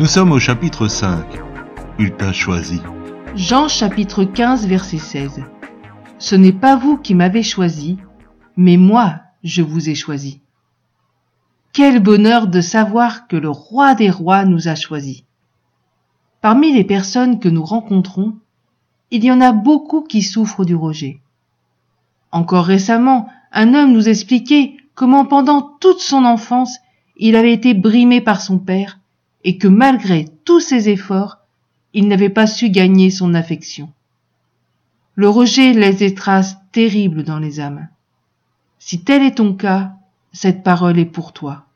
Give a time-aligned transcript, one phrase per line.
[0.00, 1.26] Nous sommes au chapitre 5.
[1.98, 2.80] Il t'a choisi.
[3.36, 5.42] Jean chapitre 15 verset 16.
[6.16, 7.98] Ce n'est pas vous qui m'avez choisi,
[8.56, 10.40] mais moi je vous ai choisi.
[11.74, 15.24] Quel bonheur de savoir que le roi des rois nous a choisis.
[16.40, 18.38] Parmi les personnes que nous rencontrons,
[19.10, 21.20] il y en a beaucoup qui souffrent du rejet.
[22.32, 26.78] Encore récemment, un homme nous expliquait comment pendant toute son enfance,
[27.18, 28.99] il avait été brimé par son père
[29.44, 31.38] et que malgré tous ses efforts,
[31.92, 33.90] il n'avait pas su gagner son affection.
[35.14, 37.88] Le rejet laisse des traces terribles dans les âmes.
[38.78, 39.92] Si tel est ton cas,
[40.32, 41.66] cette parole est pour toi.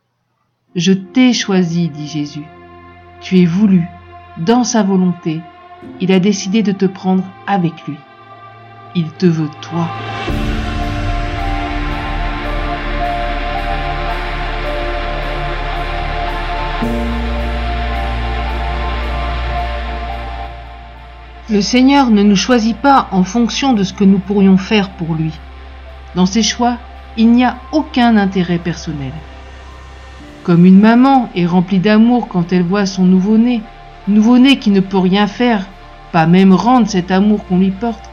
[0.74, 2.45] Je t'ai choisi, dit Jésus.
[3.20, 3.84] Tu es voulu,
[4.38, 5.40] dans sa volonté,
[6.01, 7.96] il a décidé de te prendre avec lui.
[8.95, 9.88] Il te veut toi.
[21.50, 25.14] Le Seigneur ne nous choisit pas en fonction de ce que nous pourrions faire pour
[25.14, 25.30] lui.
[26.14, 26.78] Dans ses choix,
[27.18, 29.12] il n'y a aucun intérêt personnel.
[30.42, 33.60] Comme une maman est remplie d'amour quand elle voit son nouveau-né,
[34.09, 35.66] nouveau-né qui ne peut rien faire,
[36.12, 38.08] pas même rendre cet amour qu'on lui porte,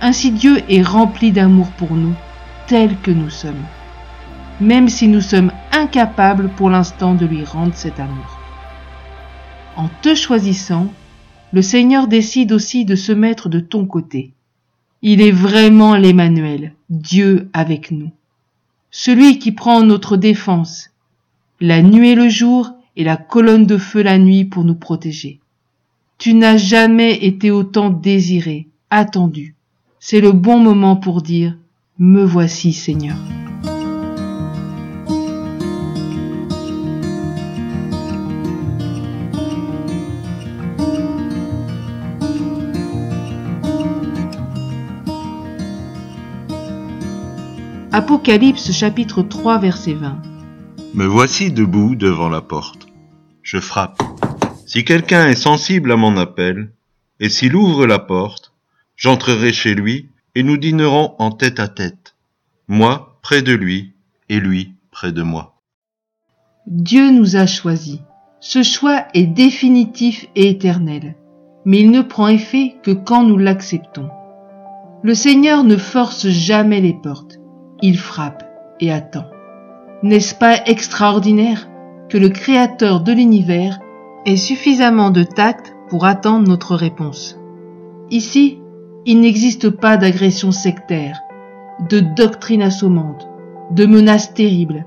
[0.00, 2.14] ainsi Dieu est rempli d'amour pour nous,
[2.66, 3.64] tels que nous sommes,
[4.60, 8.38] même si nous sommes incapables pour l'instant de lui rendre cet amour.
[9.76, 10.86] En te choisissant,
[11.52, 14.32] le Seigneur décide aussi de se mettre de ton côté.
[15.02, 18.10] Il est vraiment l'Emmanuel, Dieu avec nous.
[18.90, 20.90] Celui qui prend notre défense,
[21.60, 25.40] la nuit le jour et la colonne de feu la nuit pour nous protéger.
[26.18, 29.54] Tu n'as jamais été autant désiré, attendu.
[30.00, 31.56] C'est le bon moment pour dire,
[31.98, 33.16] me voici Seigneur.
[47.92, 50.22] Apocalypse chapitre 3 verset 20.
[50.94, 52.86] Me voici debout devant la porte.
[53.42, 54.00] Je frappe.
[54.64, 56.70] Si quelqu'un est sensible à mon appel,
[57.18, 58.52] et s'il ouvre la porte,
[58.94, 62.14] j'entrerai chez lui, et nous dînerons en tête à tête,
[62.68, 63.94] moi près de lui,
[64.28, 65.60] et lui près de moi.
[66.68, 67.98] Dieu nous a choisis.
[68.38, 71.16] Ce choix est définitif et éternel,
[71.64, 74.10] mais il ne prend effet que quand nous l'acceptons.
[75.02, 77.39] Le Seigneur ne force jamais les portes
[77.82, 78.44] il frappe
[78.80, 79.24] et attend.
[80.02, 81.68] N'est-ce pas extraordinaire
[82.08, 83.78] que le Créateur de l'univers
[84.26, 87.38] ait suffisamment de tact pour attendre notre réponse?
[88.10, 88.58] Ici,
[89.06, 91.20] il n'existe pas d'agression sectaire,
[91.88, 93.28] de doctrine assommante,
[93.70, 94.84] de menaces terribles,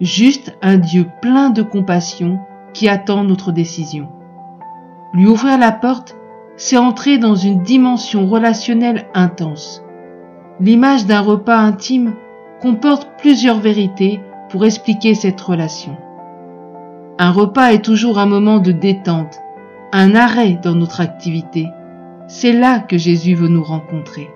[0.00, 2.38] juste un Dieu plein de compassion
[2.72, 4.08] qui attend notre décision.
[5.14, 6.16] Lui ouvrir la porte,
[6.56, 9.82] c'est entrer dans une dimension relationnelle intense
[10.58, 12.14] L'image d'un repas intime
[12.62, 15.96] comporte plusieurs vérités pour expliquer cette relation.
[17.18, 19.38] Un repas est toujours un moment de détente,
[19.92, 21.68] un arrêt dans notre activité.
[22.26, 24.30] C'est là que Jésus veut nous rencontrer.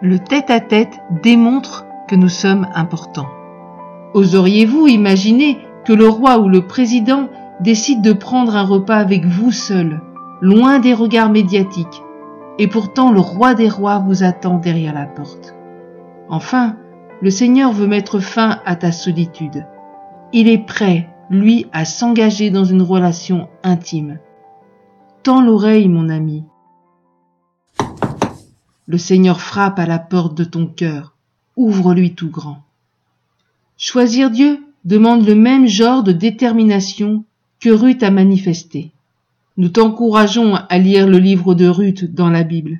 [0.00, 3.28] Le tête-à-tête démontre que nous sommes importants.
[4.14, 7.28] Oseriez-vous imaginer que le roi ou le président
[7.60, 10.00] décide de prendre un repas avec vous seul,
[10.40, 12.02] loin des regards médiatiques,
[12.58, 15.54] et pourtant le roi des rois vous attend derrière la porte.
[16.28, 16.76] Enfin,
[17.22, 19.66] le Seigneur veut mettre fin à ta solitude.
[20.32, 24.18] Il est prêt, lui, à s'engager dans une relation intime.
[25.22, 26.44] Tends l'oreille, mon ami.
[28.86, 31.14] Le Seigneur frappe à la porte de ton cœur.
[31.56, 32.62] Ouvre-lui tout grand.
[33.76, 37.24] Choisir Dieu demande le même genre de détermination
[37.60, 38.92] que Ruth a manifesté.
[39.58, 42.78] Nous t'encourageons à lire le livre de Ruth dans la Bible.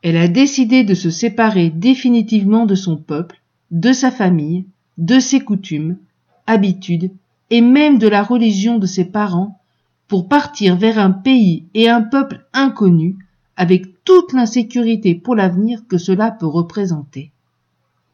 [0.00, 4.64] Elle a décidé de se séparer définitivement de son peuple, de sa famille,
[4.96, 5.98] de ses coutumes,
[6.46, 7.10] habitudes
[7.50, 9.60] et même de la religion de ses parents
[10.08, 13.18] pour partir vers un pays et un peuple inconnu
[13.58, 17.30] avec toute l'insécurité pour l'avenir que cela peut représenter.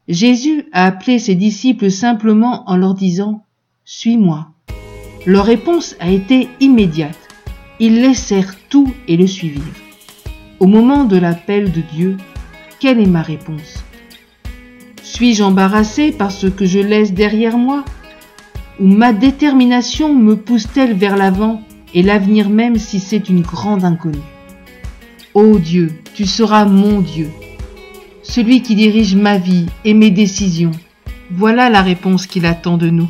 [0.09, 3.45] Jésus a appelé ses disciples simplement en leur disant
[3.85, 4.49] Suis-moi.
[5.25, 7.30] Leur réponse a été immédiate.
[7.83, 9.63] Ils laissèrent tout et le suivirent.
[10.59, 12.15] Au moment de l'appel de Dieu,
[12.79, 13.83] quelle est ma réponse?
[15.01, 17.83] Suis-je embarrassé par ce que je laisse derrière moi?
[18.79, 21.63] Ou ma détermination me pousse-t-elle vers l'avant
[21.95, 24.19] et l'avenir même si c'est une grande inconnue?
[25.33, 27.31] Ô Dieu, tu seras mon Dieu,
[28.21, 30.69] celui qui dirige ma vie et mes décisions.
[31.31, 33.09] Voilà la réponse qu'il attend de nous.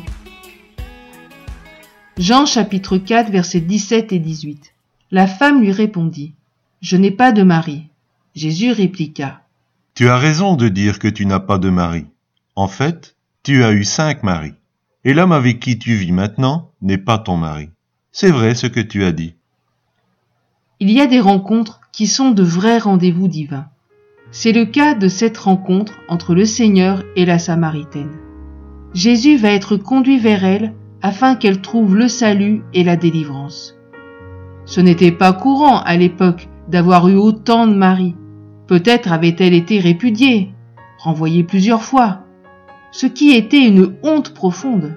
[2.18, 4.74] Jean chapitre 4 versets 17 et 18.
[5.10, 6.34] La femme lui répondit,
[6.82, 7.88] Je n'ai pas de mari.
[8.34, 9.40] Jésus répliqua,
[9.94, 12.04] Tu as raison de dire que tu n'as pas de mari.
[12.54, 14.52] En fait, tu as eu cinq maris.
[15.04, 17.70] Et l'homme avec qui tu vis maintenant n'est pas ton mari.
[18.12, 19.34] C'est vrai ce que tu as dit.
[20.80, 23.68] Il y a des rencontres qui sont de vrais rendez-vous divins.
[24.32, 28.12] C'est le cas de cette rencontre entre le Seigneur et la Samaritaine.
[28.92, 33.76] Jésus va être conduit vers elle afin qu'elle trouve le salut et la délivrance.
[34.64, 38.14] Ce n'était pas courant à l'époque d'avoir eu autant de maris.
[38.68, 40.50] Peut-être avait-elle été répudiée,
[40.98, 42.20] renvoyée plusieurs fois,
[42.92, 44.96] ce qui était une honte profonde.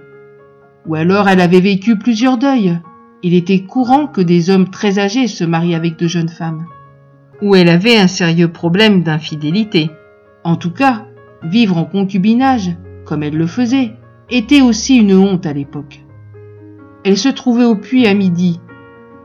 [0.86, 2.80] Ou alors elle avait vécu plusieurs deuils.
[3.24, 6.66] Il était courant que des hommes très âgés se marient avec de jeunes femmes.
[7.42, 9.90] Ou elle avait un sérieux problème d'infidélité.
[10.44, 11.06] En tout cas,
[11.42, 12.72] vivre en concubinage,
[13.06, 13.94] comme elle le faisait,
[14.30, 16.04] était aussi une honte à l'époque.
[17.04, 18.60] Elle se trouvait au puits à midi,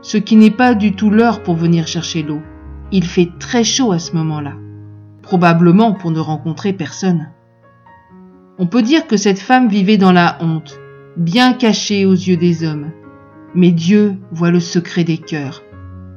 [0.01, 2.41] ce qui n'est pas du tout l'heure pour venir chercher l'eau.
[2.91, 4.53] Il fait très chaud à ce moment-là,
[5.23, 7.29] probablement pour ne rencontrer personne.
[8.59, 10.79] On peut dire que cette femme vivait dans la honte,
[11.17, 12.91] bien cachée aux yeux des hommes.
[13.55, 15.63] Mais Dieu voit le secret des cœurs.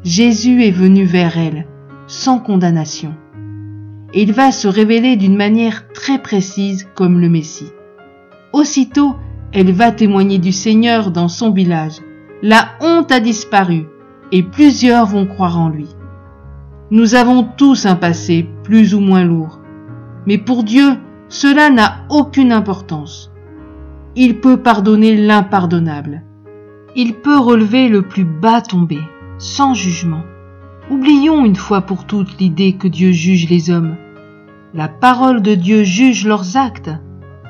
[0.05, 1.67] Jésus est venu vers elle,
[2.07, 3.15] sans condamnation.
[4.13, 7.73] Et il va se révéler d'une manière très précise comme le Messie.
[8.55, 9.17] Aussitôt,
[9.53, 11.97] elle va témoigner du Seigneur dans son village.
[12.41, 13.89] La honte a disparu
[14.31, 15.89] et plusieurs vont croire en lui.
[16.93, 19.59] Nous avons tous un passé plus ou moins lourd.
[20.27, 20.93] Mais pour Dieu,
[21.29, 23.33] cela n'a aucune importance.
[24.15, 26.23] Il peut pardonner l'impardonnable.
[26.95, 29.01] Il peut relever le plus bas tombé,
[29.37, 30.23] sans jugement.
[30.93, 33.97] Oublions une fois pour toutes l'idée que Dieu juge les hommes.
[34.75, 36.93] La parole de Dieu juge leurs actes,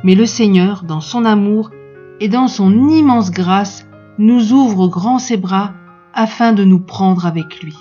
[0.05, 1.71] mais le Seigneur, dans son amour
[2.21, 3.87] et dans son immense grâce,
[4.19, 5.73] nous ouvre grand ses bras
[6.13, 7.75] afin de nous prendre avec lui.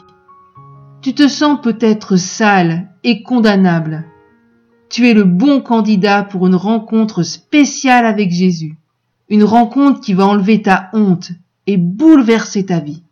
[1.01, 4.05] Tu te sens peut-être sale et condamnable.
[4.89, 8.77] Tu es le bon candidat pour une rencontre spéciale avec Jésus,
[9.29, 11.31] une rencontre qui va enlever ta honte
[11.67, 13.03] et bouleverser ta vie.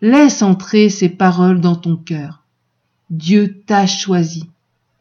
[0.00, 2.42] Laisse entrer ces paroles dans ton cœur.
[3.10, 4.48] Dieu t'a choisi,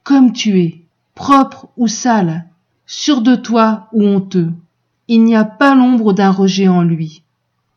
[0.04, 0.82] comme tu es,
[1.16, 2.51] propre ou sale,
[2.92, 4.52] sûr de toi ou honteux.
[5.08, 7.24] Il n'y a pas l'ombre d'un rejet en lui,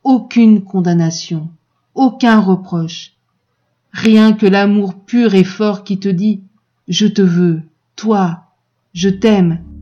[0.03, 1.47] aucune condamnation,
[1.95, 3.13] aucun reproche.
[3.93, 6.35] Rien que l'amour pur et fort qui te dit⁇
[6.89, 7.61] Je te veux,
[7.95, 8.43] toi,
[8.93, 9.53] je t'aime⁇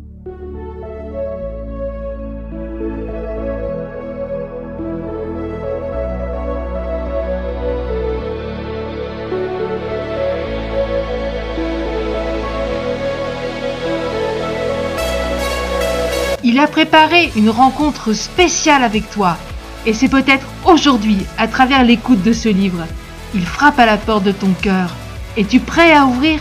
[16.63, 19.35] a préparé une rencontre spéciale avec toi.
[19.85, 22.85] Et c'est peut-être aujourd'hui, à travers l'écoute de ce livre.
[23.35, 24.95] Il frappe à la porte de ton cœur.
[25.35, 26.39] Es-tu prêt à ouvrir?